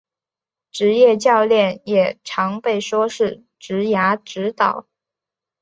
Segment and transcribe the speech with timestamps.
[0.71, 4.87] 职涯教练也常被说是职涯指导。